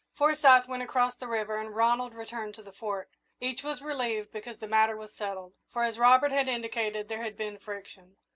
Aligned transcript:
Forsyth 0.15 0.67
went 0.67 0.81
across 0.81 1.15
the 1.15 1.27
river 1.27 1.57
and 1.59 1.75
Ronald 1.75 2.15
returned 2.15 2.55
to 2.55 2.63
the 2.63 2.71
Fort. 2.71 3.11
Each 3.39 3.61
was 3.61 3.83
relieved 3.83 4.31
because 4.31 4.57
the 4.57 4.65
matter 4.65 4.97
was 4.97 5.13
settled, 5.13 5.53
for, 5.71 5.83
as 5.83 5.99
Robert 5.99 6.31
had 6.31 6.47
indicated, 6.47 7.07
there 7.07 7.21
had 7.21 7.37
been 7.37 7.59
friction. 7.59 8.15